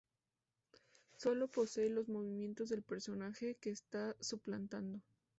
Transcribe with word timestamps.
Sólo 1.15 1.47
posee 1.47 1.87
los 1.91 2.09
movimientos 2.09 2.69
del 2.69 2.81
personaje 2.81 3.53
que 3.61 3.69
está 3.69 4.15
suplantando. 4.19 4.99